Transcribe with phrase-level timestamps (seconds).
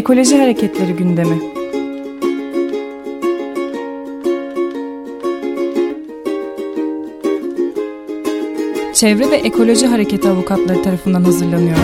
[0.00, 1.40] Ekoloji Hareketleri gündemi.
[8.94, 11.76] Çevre ve Ekoloji Hareketi avukatları tarafından hazırlanıyor.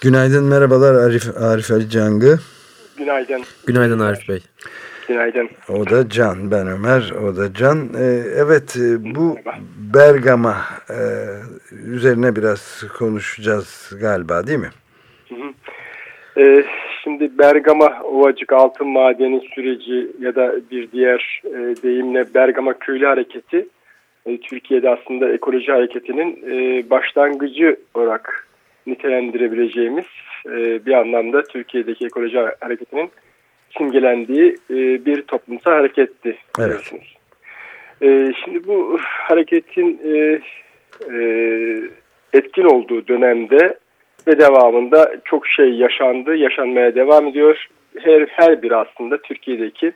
[0.00, 2.38] Günaydın, merhabalar Arif, Arif Ali Cangı.
[2.96, 3.42] Günaydın.
[3.66, 4.40] Günaydın Arif Bey.
[5.08, 5.48] Günaydın.
[5.68, 7.78] O da Can, ben Ömer, o da Can.
[7.78, 9.36] Ee, evet, e, bu
[9.94, 10.56] Bergama
[10.90, 10.98] e,
[11.86, 14.70] üzerine biraz konuşacağız galiba değil mi?
[15.28, 15.52] Hı hı.
[16.40, 16.64] Ee,
[17.04, 23.68] şimdi Bergama Ovacık Altın Madeni süreci ya da bir diğer e, deyimle Bergama Köylü Hareketi
[24.26, 28.48] e, Türkiye'de aslında ekoloji hareketinin e, başlangıcı olarak
[28.86, 30.04] nitelendirebileceğimiz
[30.46, 33.10] e, bir anlamda Türkiye'deki ekoloji hareketinin
[33.78, 36.36] simgelendiği e, bir toplumsal hareketti.
[36.58, 36.92] Evet.
[38.02, 40.40] E, şimdi bu hareketin e,
[41.14, 41.18] e,
[42.32, 43.78] etkin olduğu dönemde
[44.26, 47.66] ve devamında çok şey yaşandı, yaşanmaya devam ediyor.
[47.98, 49.92] Her, her biri aslında Türkiye'deki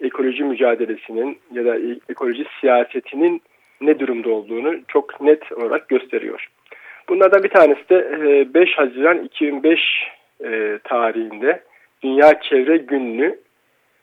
[0.00, 1.76] ekoloji mücadelesinin ya da
[2.08, 3.42] ekoloji siyasetinin
[3.80, 6.46] ne durumda olduğunu çok net olarak gösteriyor.
[7.08, 9.80] Bunlardan bir tanesi de 5 Haziran 2005
[10.44, 11.62] e, tarihinde
[12.06, 13.38] Dünya Çevre Günü'nü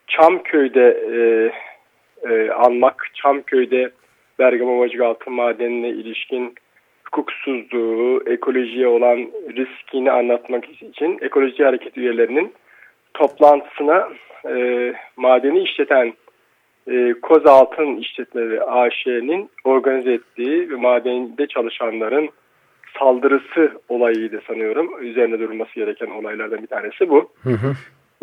[0.07, 1.17] Çamköy'de e,
[2.29, 3.91] e, anmak, Çamköy'de
[4.39, 6.55] Bergama Vacık Altın Madeni'ne ilişkin
[7.03, 9.17] hukuksuzluğu, ekolojiye olan
[9.55, 12.53] riskini anlatmak için ekoloji hareket üyelerinin
[13.13, 14.09] toplantısına
[14.49, 16.13] e, madeni işleten
[16.91, 22.29] e, Koz Altın İşletmeleri AŞ'nin organize ettiği ve madende çalışanların
[22.99, 25.03] saldırısı olayıydı sanıyorum.
[25.03, 27.31] Üzerine durulması gereken olaylardan bir tanesi bu.
[27.44, 27.75] Hı hı.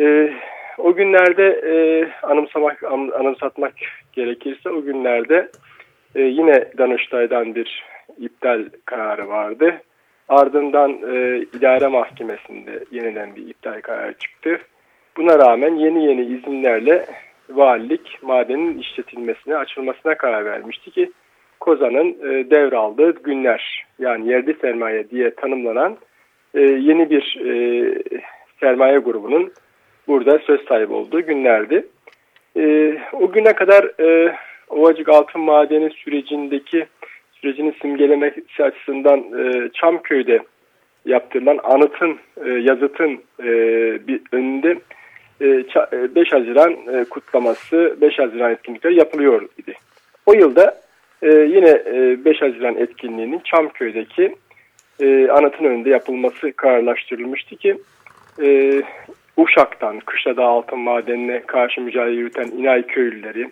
[0.05, 0.33] E,
[0.79, 1.75] o günlerde e,
[2.27, 3.73] anımsamak, anımsatmak
[4.13, 5.51] gerekirse o günlerde
[6.15, 7.85] e, yine Danıştay'dan bir
[8.19, 9.81] iptal kararı vardı.
[10.29, 14.59] Ardından e, idare mahkemesinde yeniden bir iptal kararı çıktı.
[15.17, 17.07] Buna rağmen yeni yeni izinlerle
[17.51, 21.13] valilik madenin işletilmesine, açılmasına karar vermişti ki
[21.71, 25.97] Kozan'ın e, devraldığı günler yani yerli sermaye diye tanımlanan
[26.55, 27.53] e, yeni bir e,
[28.61, 29.53] sermaye grubunun
[30.09, 31.87] burada söz sahibi olduğu günlerdi.
[32.57, 34.37] E, o güne kadar e,
[34.69, 36.87] Ovacık Altın Madeni sürecindeki
[37.33, 40.41] sürecini simgelemesi açısından e, Çamköy'de
[41.05, 43.49] yaptırılan anıtın, e, yazıtın e,
[44.09, 44.79] bir önünde
[45.41, 45.47] e,
[46.15, 49.75] 5 e, Haziran e, kutlaması, 5 Haziran etkinlikleri yapılıyor idi.
[50.27, 50.81] O yılda
[51.23, 54.35] e, yine e, 5 Haziran etkinliğinin Çamköy'deki
[55.01, 57.77] e, anıtın önünde yapılması kararlaştırılmıştı ki
[58.43, 58.83] e,
[59.37, 63.51] Uşak'tan Kışlada Altın Madenine karşı mücadele yürüten İnay köylüleri,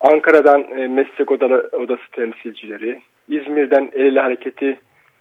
[0.00, 4.78] Ankara'dan e, Meslek Odalı, Odası temsilcileri, İzmir'den El Hareketi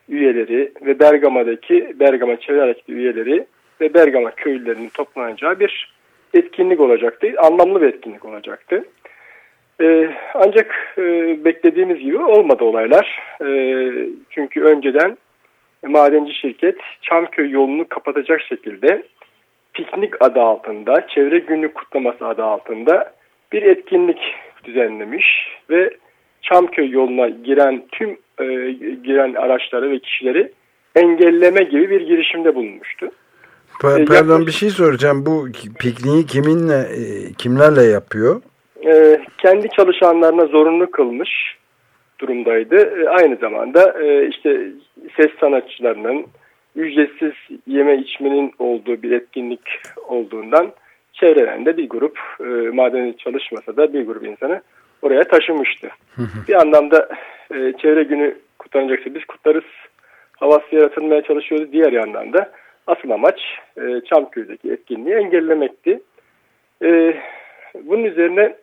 [0.09, 3.45] üyeleri ve Bergama'daki Bergama Çevre Hareketi üyeleri
[3.81, 5.93] ve Bergama köylülerinin toplanacağı bir
[6.33, 7.27] etkinlik olacaktı.
[7.37, 8.83] Anlamlı bir etkinlik olacaktı.
[9.81, 11.01] Ee, ancak e,
[11.45, 13.19] beklediğimiz gibi olmadı olaylar.
[13.41, 13.47] E,
[14.29, 15.17] çünkü önceden
[15.87, 19.03] madenci şirket Çamköy yolunu kapatacak şekilde
[19.73, 23.13] piknik adı altında, çevre günü kutlaması adı altında
[23.51, 24.19] bir etkinlik
[24.63, 25.25] düzenlemiş
[25.69, 25.89] ve
[26.41, 28.09] Çamköy yoluna giren tüm
[28.39, 28.71] e,
[29.03, 30.51] giren araçları ve kişileri
[30.95, 33.11] engelleme gibi bir girişimde bulunmuştu.
[33.81, 35.25] Pa pardon bir şey soracağım.
[35.25, 35.47] Bu
[35.79, 38.41] pikniği kiminle e, kimlerle yapıyor?
[38.85, 41.57] E, kendi çalışanlarına zorunlu kılmış
[42.19, 42.75] durumdaydı.
[42.75, 44.67] E, aynı zamanda e, işte
[45.17, 46.25] ses sanatçılarının
[46.75, 47.33] ücretsiz
[47.67, 50.71] yeme içmenin olduğu bir etkinlik olduğundan
[51.13, 52.43] çevrelerinde bir grup e,
[52.73, 54.61] madeni çalışmasa da bir grup insanı
[55.01, 55.89] oraya taşımıştı.
[56.47, 57.09] bir anlamda
[57.53, 59.63] e, çevre günü kutlanacaksa biz kutlarız
[60.39, 61.67] havası yaratılmaya çalışıyordu.
[61.71, 62.51] Diğer yandan da
[62.87, 63.39] asıl amaç
[63.77, 66.01] e, Çamköy'deki etkinliği engellemekti.
[66.83, 67.13] E,
[67.83, 68.55] bunun üzerine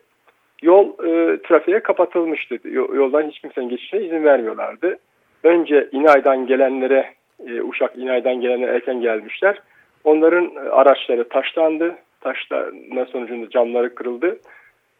[0.61, 2.59] yol e, trafiğe kapatılmıştı.
[2.69, 4.97] Yoldan hiç kimsenin geçişine izin vermiyorlardı.
[5.43, 7.09] Önce İnay'dan gelenlere,
[7.47, 9.61] e, Uşak İnay'dan gelenlere erken gelmişler.
[10.03, 11.95] Onların e, araçları taşlandı.
[12.21, 14.39] Taşlanma sonucunda camları kırıldı.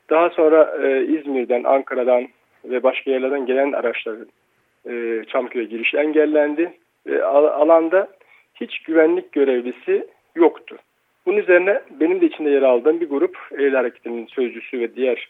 [0.10, 2.28] Daha sonra e, İzmir'den, Ankara'dan
[2.66, 4.28] ve başka yerlerden gelen araçların
[4.90, 6.74] e, Çamköy'e girişi engellendi.
[7.08, 8.08] Ve alanda
[8.56, 10.78] hiç güvenlik görevlisi yoktu.
[11.26, 15.30] Bunun üzerine benim de içinde yer aldığım bir grup, Eylül Hareketi'nin sözcüsü ve diğer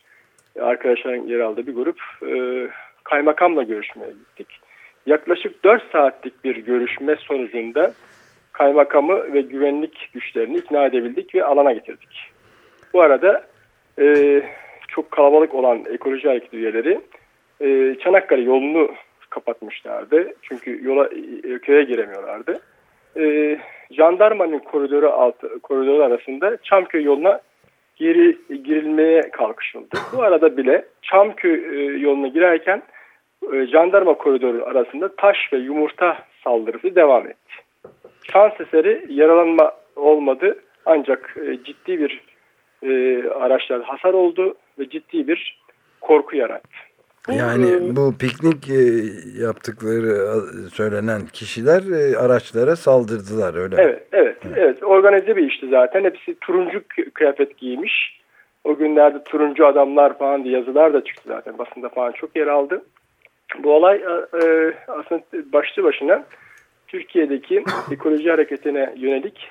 [0.61, 2.67] arkadaşların yer aldığı bir grup e,
[3.03, 4.47] kaymakamla görüşmeye gittik.
[5.05, 7.93] Yaklaşık 4 saatlik bir görüşme sonucunda
[8.51, 12.31] kaymakamı ve güvenlik güçlerini ikna edebildik ve alana getirdik.
[12.93, 13.43] Bu arada
[13.99, 14.41] e,
[14.87, 17.01] çok kalabalık olan ekoloji hareketi üyeleri
[17.61, 18.91] e, Çanakkale yolunu
[19.29, 20.33] kapatmışlardı.
[20.41, 21.09] Çünkü yola
[21.43, 22.59] e, köye giremiyorlardı.
[23.17, 23.57] E,
[23.91, 27.41] jandarmanın koridoru altı koridoru arasında Çamköy yoluna
[27.99, 29.97] geri girilmeye kalkışıldı.
[30.13, 32.81] Bu arada bile Çamköy e, yoluna girerken
[33.53, 37.53] e, jandarma koridoru arasında taş ve yumurta saldırısı devam etti.
[38.31, 42.21] Şans eseri yaralanma olmadı ancak e, ciddi bir
[43.35, 45.59] araçlar hasar oldu ve ciddi bir
[46.01, 46.88] korku yarattı.
[47.27, 48.81] Yani e, bu piknik e,
[49.41, 50.41] yaptıkları
[50.73, 53.81] söylenen kişiler e, araçlara saldırdılar öyle mi?
[53.81, 54.83] Evet, evet, evet.
[54.83, 56.03] Organize bir işti zaten.
[56.03, 56.81] Hepsi turuncu
[57.13, 58.19] kıyafet giymiş.
[58.63, 61.57] O günlerde turuncu adamlar falan diye yazılar da çıktı zaten.
[61.57, 62.81] Basında falan çok yer aldı.
[63.63, 64.03] Bu olay
[64.87, 65.21] aslında
[65.53, 66.23] başlı başına
[66.87, 69.49] Türkiye'deki ekoloji hareketine yönelik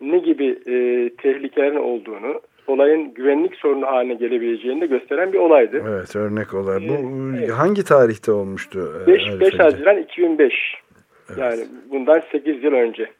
[0.00, 5.82] ne gibi e, tehlikelerin olduğunu, olayın güvenlik sorunu haline gelebileceğini de gösteren bir olaydı.
[5.88, 6.88] Evet örnek olay.
[6.88, 7.50] Bu ee, evet.
[7.50, 9.04] hangi tarihte olmuştu?
[9.06, 10.54] 5, e, 5 Haziran 2005.
[11.28, 11.38] Evet.
[11.38, 13.10] Yani bundan 8 yıl önce.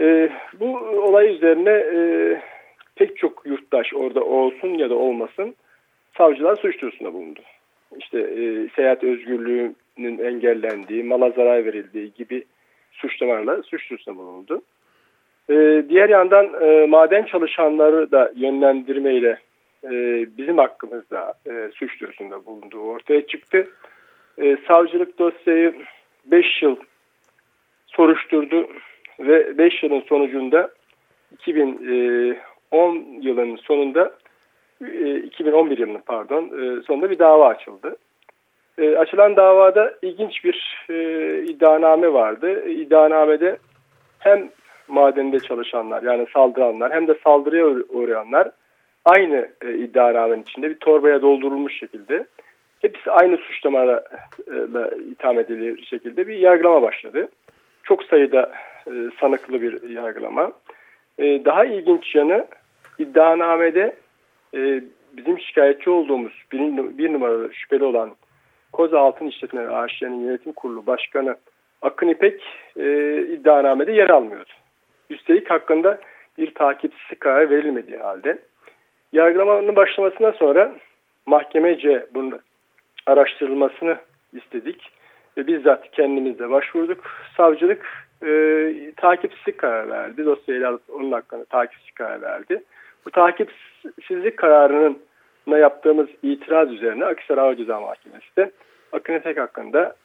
[0.00, 2.00] Ee, bu olay üzerine e,
[2.96, 5.54] pek çok yurttaş orada olsun ya da olmasın
[6.18, 7.40] savcılar suç duyurusunda bulundu.
[7.98, 12.44] İşte e, seyahat özgürlüğünün engellendiği, mala zarar verildiği gibi
[12.92, 14.62] suçlamalarla suç duyurusunda bulundu.
[15.50, 19.38] E, diğer yandan e, maden çalışanları da yönlendirmeyle
[19.84, 19.90] e,
[20.38, 23.68] bizim hakkımızda e, suç duyurusunda bulunduğu ortaya çıktı.
[24.38, 25.74] E, savcılık dosyayı
[26.24, 26.76] 5 yıl
[27.86, 28.68] soruşturdu
[29.20, 30.70] ve 5 yılın sonucunda
[31.32, 34.14] 2010 yılın sonunda
[35.24, 36.48] 2011 yılının pardon
[36.86, 37.96] sonunda bir dava açıldı.
[38.98, 40.86] açılan davada ilginç bir
[41.48, 42.68] iddianame vardı.
[42.68, 43.58] İddianamede
[44.18, 44.50] hem
[44.88, 48.50] madende çalışanlar yani saldıranlar hem de saldırıya uğrayanlar
[49.04, 52.26] aynı e, iddianamenin içinde bir torbaya doldurulmuş şekilde
[52.80, 54.04] hepsi aynı suçlamayla
[54.48, 57.28] e, itham edilir şekilde bir yargılama başladı.
[57.82, 58.52] Çok sayıda
[58.86, 60.52] e, sanıklı bir yargılama.
[61.18, 62.46] E, daha ilginç yanı
[62.98, 63.96] iddianamede
[64.54, 64.82] e,
[65.12, 66.58] bizim şikayetçi olduğumuz bir,
[66.98, 68.10] bir numaralı şüpheli olan
[68.72, 71.36] Koza Altın İşletmeleri AŞ'nin yönetim kurulu başkanı
[71.82, 72.42] Akın İpek
[72.76, 74.52] e, iddianamede yer almıyordu.
[75.10, 75.98] Üstelik hakkında
[76.38, 78.38] bir takipçisi karar verilmediği halde.
[79.12, 80.72] Yargılamanın başlamasından sonra
[81.26, 82.40] mahkemece bunun
[83.06, 83.96] araştırılmasını
[84.32, 84.92] istedik.
[85.36, 87.04] Ve bizzat kendimizde başvurduk.
[87.36, 87.86] Savcılık
[88.26, 90.26] e, takipsizlik karar verdi.
[90.26, 92.62] Dosyayı alıp onun hakkında takipsizlik karar verdi.
[93.06, 94.98] Bu takipsizlik kararının
[95.46, 98.50] yaptığımız itiraz üzerine Akisar Ağır Ceza Mahkemesi de
[98.92, 99.96] Akın Etek hakkında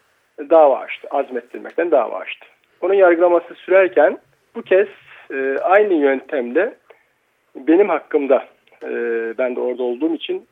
[0.49, 1.07] dava açtı.
[1.11, 2.45] Azmettirmekten dava açtı.
[2.81, 4.17] Onun yargılaması sürerken
[4.55, 4.87] bu kez
[5.33, 6.75] e, aynı yöntemle
[7.55, 8.47] benim hakkımda
[8.83, 8.89] e,
[9.37, 10.47] ben de orada olduğum için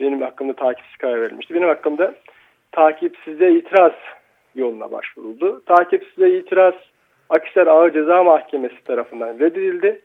[0.00, 1.54] benim hakkımda takipsiz karar verilmişti.
[1.54, 2.14] Benim hakkımda
[2.72, 3.92] takipsizde itiraz
[4.54, 5.62] yoluna başvuruldu.
[5.64, 6.74] Takipsizde itiraz
[7.30, 10.00] Akisar Ağır Ceza Mahkemesi tarafından reddedildi.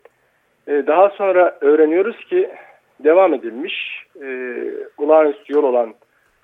[0.68, 2.50] E, daha sonra öğreniyoruz ki
[3.00, 4.56] devam edilmiş e,
[4.98, 5.94] olağanüstü yol olan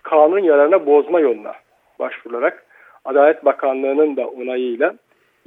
[0.04, 1.54] kanun yararına bozma yoluna
[2.00, 2.66] başvurularak
[3.06, 4.96] Adalet Bakanlığı'nın da onayıyla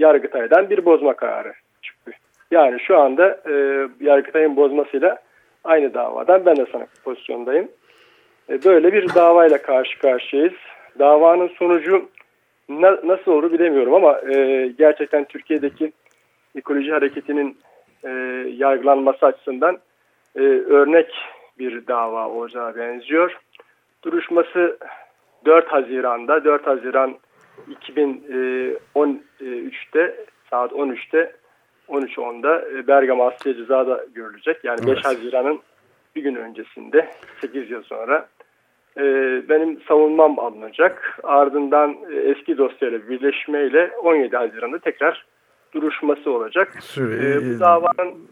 [0.01, 1.53] Yargıtay'dan bir bozma kararı
[1.83, 2.13] çıktı.
[2.51, 3.53] Yani şu anda e,
[4.01, 5.19] Yargıtay'ın bozmasıyla
[5.65, 7.69] aynı davadan ben de sanık pozisyondayım.
[8.51, 10.53] E, böyle bir davayla karşı karşıyayız.
[10.99, 12.09] Davanın sonucu
[12.69, 15.93] na, nasıl olur bilemiyorum ama e, gerçekten Türkiye'deki
[16.57, 17.59] ekoloji hareketinin
[18.05, 18.09] e,
[18.57, 19.79] yargılanması açısından
[20.37, 21.15] e, örnek
[21.59, 23.39] bir dava olacağı benziyor.
[24.05, 24.79] Duruşması
[25.45, 27.17] 4 Haziran'da, 4 Haziran
[27.85, 30.17] 2013'te
[30.51, 31.33] saat 13'te
[31.89, 34.65] 13.10'da e, Bergama Asya Ceza'da görülecek.
[34.65, 34.97] Yani evet.
[34.97, 35.61] 5 Haziran'ın
[36.17, 37.09] bir gün öncesinde
[37.41, 38.29] 8 yıl sonra
[38.97, 39.03] e,
[39.49, 41.19] benim savunmam alınacak.
[41.23, 45.27] Ardından e, eski dosyayla birleşmeyle 17 Haziran'da tekrar
[45.75, 46.79] duruşması olacak.
[46.97, 48.29] E, bu davanın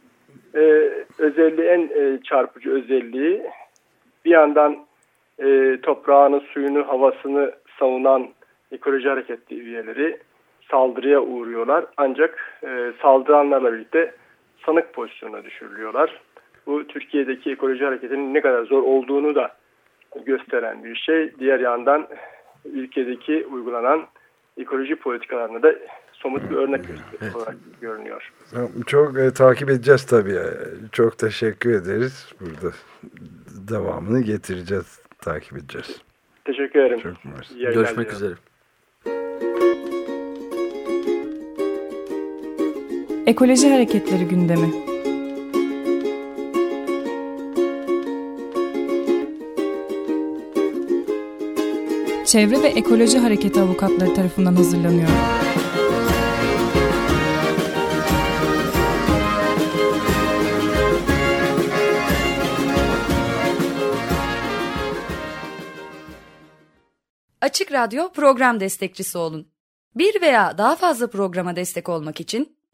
[0.54, 0.60] e,
[1.18, 3.42] özelliği en e, çarpıcı özelliği
[4.24, 4.78] bir yandan
[5.38, 8.28] e, toprağını, suyunu, havasını savunan
[8.72, 10.18] ekoloji hareketli üyeleri
[10.70, 11.86] saldırıya uğruyorlar.
[11.96, 14.14] Ancak e, saldıranlarla birlikte
[14.66, 16.20] sanık pozisyonuna düşürülüyorlar.
[16.66, 19.56] Bu Türkiye'deki ekoloji hareketinin ne kadar zor olduğunu da
[20.24, 21.38] gösteren bir şey.
[21.38, 22.08] Diğer yandan
[22.64, 24.06] ülkedeki uygulanan
[24.56, 25.74] ekoloji politikalarına da
[26.12, 26.84] somut bir örnek
[27.22, 27.36] evet.
[27.36, 28.32] olarak görünüyor.
[28.86, 30.38] Çok e, takip edeceğiz tabii.
[30.92, 32.32] Çok teşekkür ederiz.
[32.40, 32.74] Burada
[33.70, 36.02] devamını getireceğiz, takip edeceğiz.
[36.44, 37.00] Teşekkür ederim.
[37.00, 38.34] Çok Görüşmek üzere.
[43.28, 44.72] Ekoloji Hareketleri gündemi.
[52.26, 55.08] Çevre ve Ekoloji Hareketi avukatları tarafından hazırlanıyor.
[67.40, 69.48] Açık Radyo program destekçisi olun.
[69.94, 72.57] Bir veya daha fazla programa destek olmak için